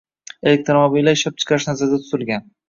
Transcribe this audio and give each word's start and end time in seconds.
elektromobillar 0.51 1.19
ishlab 1.19 1.37
chiqarish 1.43 1.69
nazarda 1.73 2.01
tutilgan. 2.07 2.51